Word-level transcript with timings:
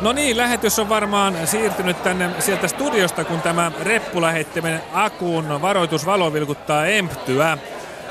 No 0.00 0.12
niin, 0.12 0.36
lähetys 0.36 0.78
on 0.78 0.88
varmaan 0.88 1.46
siirtynyt 1.46 2.02
tänne 2.02 2.30
sieltä 2.38 2.68
studiosta, 2.68 3.24
kun 3.24 3.42
tämä 3.42 3.72
reppulähettimen 3.82 4.82
Akun 4.92 5.62
varoitusvalo 5.62 6.32
vilkuttaa 6.32 6.86
emptyä. 6.86 7.58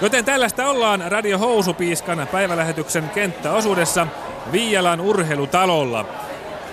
Joten 0.00 0.24
tällaista 0.24 0.66
ollaan 0.66 1.04
Radio 1.06 1.38
Housupiiskan 1.38 2.28
päivälähetyksen 2.32 3.10
kenttäosuudessa 3.14 4.06
Viialan 4.52 5.00
urheilutalolla. 5.00 6.04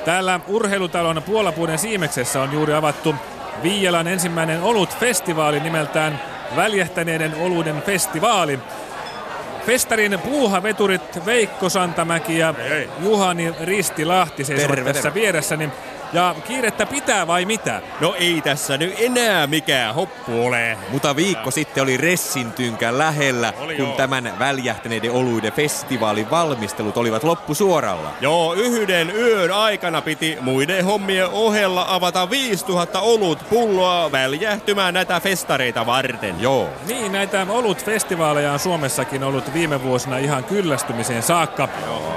Täällä 0.05 0.39
urheilutalon 0.47 1.23
puolapuuden 1.23 1.79
siimeksessä 1.79 2.41
on 2.41 2.53
juuri 2.53 2.73
avattu 2.73 3.15
Viialan 3.63 4.07
ensimmäinen 4.07 4.63
olut-festivaali 4.63 5.59
nimeltään 5.59 6.21
Väljähtäneiden 6.55 7.35
oluiden 7.35 7.81
festivaali. 7.81 8.59
Festarin 9.69 10.19
puuhaveturit 10.19 11.25
Veikko 11.25 11.69
Santamäki 11.69 12.37
ja 12.37 12.53
Juhani 12.99 13.53
Risti 13.61 14.05
Lahti 14.05 14.43
seisovat 14.43 14.83
tässä 14.83 15.13
vieressäni. 15.13 15.69
Ja 16.13 16.35
kiirettä 16.47 16.85
pitää 16.85 17.27
vai 17.27 17.45
mitä? 17.45 17.81
No 17.99 18.15
ei 18.19 18.41
tässä 18.41 18.77
nyt 18.77 18.93
enää 18.97 19.47
mikään 19.47 19.95
hoppu 19.95 20.45
ole. 20.45 20.77
Mutta 20.91 21.15
viikko 21.15 21.51
sitten 21.51 21.83
oli 21.83 21.97
Ressintynkän 21.97 22.97
lähellä, 22.97 23.53
Oli 23.59 23.75
kun 23.75 23.85
joo. 23.85 23.95
tämän 23.95 24.33
väljähtäneiden 24.39 25.11
oluiden 25.11 25.53
festivaalin 25.53 26.29
valmistelut 26.29 26.97
olivat 26.97 27.23
loppusuoralla. 27.23 28.11
Joo, 28.21 28.53
yhden 28.53 29.15
yön 29.15 29.51
aikana 29.51 30.01
piti 30.01 30.37
muiden 30.41 30.85
hommien 30.85 31.29
ohella 31.29 31.85
avata 31.89 32.29
5000 32.29 32.99
olut 32.99 33.49
pulloa 33.49 34.11
väljähtymään 34.11 34.93
näitä 34.93 35.19
festareita 35.19 35.85
varten. 35.85 36.41
Joo. 36.41 36.69
Niin, 36.87 37.11
näitä 37.11 37.45
olut-festivaaleja 37.49 38.51
on 38.51 38.59
Suomessakin 38.59 39.23
ollut 39.23 39.53
viime 39.53 39.83
vuosina 39.83 40.17
ihan 40.17 40.43
kyllästymiseen 40.43 41.23
saakka. 41.23 41.69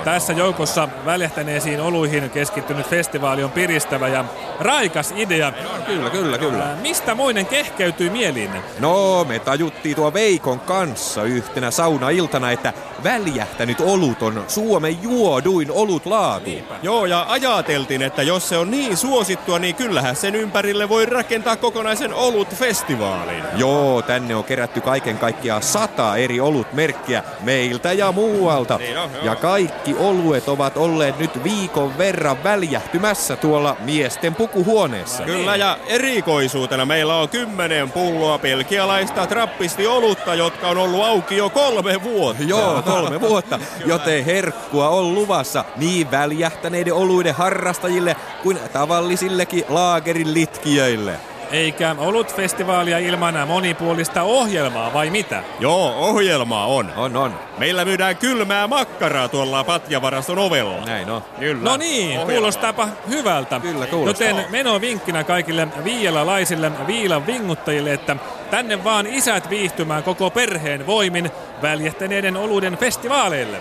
Tässä 0.04 0.32
joukossa 0.32 0.88
väljähtäneisiin 1.06 1.80
oluihin 1.80 2.30
keskittynyt 2.30 2.86
festivaali 2.86 3.44
on 3.44 3.50
piristävä 3.82 4.08
ja 4.08 4.24
raikas 4.62 5.14
idea. 5.16 5.52
Kyllä, 5.86 6.10
kyllä, 6.10 6.38
kyllä. 6.38 6.76
Mistä 6.82 7.14
moinen 7.14 7.46
kehkeytyi 7.46 8.10
mieliinne? 8.10 8.62
No, 8.78 9.24
me 9.24 9.38
tajuttiin 9.38 9.96
tuo 9.96 10.12
Veikon 10.12 10.60
kanssa 10.60 11.22
yhtenä 11.22 11.70
saunailtana, 11.70 12.50
että 12.50 12.72
väljähtänyt 13.04 13.80
olut 13.80 14.22
on 14.22 14.44
Suomen 14.48 15.02
juoduin 15.02 15.70
olutlaatu. 15.70 16.50
Joo, 16.82 17.06
ja 17.06 17.26
ajateltiin, 17.28 18.02
että 18.02 18.22
jos 18.22 18.48
se 18.48 18.56
on 18.56 18.70
niin 18.70 18.96
suosittua, 18.96 19.58
niin 19.58 19.74
kyllähän 19.74 20.16
sen 20.16 20.34
ympärille 20.34 20.88
voi 20.88 21.06
rakentaa 21.06 21.56
kokonaisen 21.56 22.14
olut-festivaalin. 22.14 23.44
Joo, 23.56 24.02
tänne 24.02 24.34
on 24.34 24.44
kerätty 24.44 24.80
kaiken 24.80 25.18
kaikkiaan 25.18 25.62
sata 25.62 26.16
eri 26.16 26.40
olutmerkkiä 26.40 27.24
meiltä 27.40 27.92
ja 27.92 28.12
muualta. 28.12 28.78
Niin 28.78 28.98
on, 28.98 29.10
joo. 29.14 29.24
Ja 29.24 29.36
kaikki 29.36 29.94
oluet 29.98 30.48
ovat 30.48 30.76
olleet 30.76 31.18
nyt 31.18 31.44
viikon 31.44 31.98
verran 31.98 32.44
väljähtymässä 32.44 33.36
tuolla 33.36 33.76
miesten 33.80 34.34
pukuhuoneessa. 34.52 35.22
Kyllä, 35.22 35.56
ja 35.56 35.78
erikoisuutena 35.86 36.86
meillä 36.86 37.16
on 37.16 37.28
kymmenen 37.28 37.90
pulloa 37.90 38.38
pelkialaista 38.38 39.26
trappisti 39.26 39.86
olutta, 39.86 40.34
jotka 40.34 40.68
on 40.68 40.78
ollut 40.78 41.04
auki 41.04 41.36
jo 41.36 41.50
kolme 41.50 42.02
vuotta. 42.02 42.42
Joo, 42.42 42.82
kolme 42.82 43.20
vuotta, 43.20 43.58
joten 43.86 44.24
herkkua 44.24 44.88
on 44.88 45.14
luvassa 45.14 45.64
niin 45.76 46.10
väljähtäneiden 46.10 46.94
oluiden 46.94 47.34
harrastajille 47.34 48.16
kuin 48.42 48.58
tavallisillekin 48.72 49.64
laagerin 49.68 50.34
litkijöille. 50.34 51.31
Eikä 51.52 51.96
olut-festivaalia 51.98 52.98
ilman 52.98 53.48
monipuolista 53.48 54.22
ohjelmaa 54.22 54.92
vai 54.92 55.10
mitä? 55.10 55.42
Joo, 55.60 55.94
ohjelmaa 55.98 56.66
on. 56.66 56.92
On, 56.96 57.16
on. 57.16 57.34
Meillä 57.58 57.84
myydään 57.84 58.16
kylmää 58.16 58.66
makkaraa 58.66 59.28
tuolla 59.28 59.64
patjavaraston 59.64 60.38
ovella. 60.38 60.84
Näin 60.86 61.10
on. 61.10 61.22
Kyllä. 61.38 61.70
No 61.70 61.76
niin, 61.76 62.08
Ohjelmaa. 62.08 62.26
kuulostaapa 62.34 62.88
hyvältä. 63.08 63.60
Kyllä 63.60 63.86
kuulostaa. 63.86 64.28
Joten 64.28 64.46
menovinkkinä 64.50 65.24
kaikille 65.24 65.68
viialalaisille 65.84 66.72
viilan 66.86 67.26
vinguttajille, 67.26 67.92
että 67.92 68.16
tänne 68.50 68.84
vaan 68.84 69.06
isät 69.06 69.50
viihtymään 69.50 70.02
koko 70.02 70.30
perheen 70.30 70.86
voimin 70.86 71.30
väljähtäneiden 71.62 72.36
oluiden 72.36 72.78
festivaaleille. 72.78 73.58